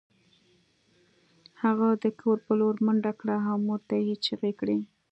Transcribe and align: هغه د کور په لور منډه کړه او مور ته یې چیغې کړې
هغه 1.63 1.89
د 2.03 2.05
کور 2.19 2.37
په 2.45 2.53
لور 2.59 2.75
منډه 2.85 3.13
کړه 3.19 3.35
او 3.49 3.57
مور 3.65 3.79
ته 3.89 3.95
یې 4.07 4.15
چیغې 4.25 4.51
کړې 4.59 4.79